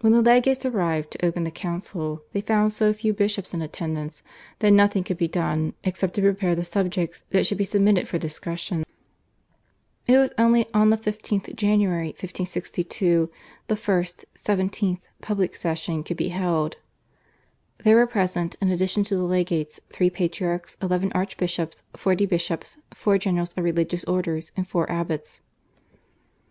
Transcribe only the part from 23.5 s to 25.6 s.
of religious orders, and four abbots.